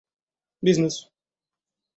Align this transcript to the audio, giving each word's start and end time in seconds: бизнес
бизнес 0.63 0.97